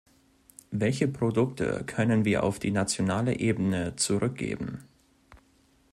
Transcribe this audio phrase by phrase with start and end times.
[0.71, 4.79] Welche Produkte können wir auf die nationale Ebene zurückgeben?